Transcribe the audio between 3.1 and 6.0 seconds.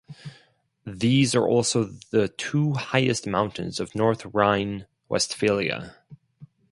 mountains of North Rhine-Westphalia.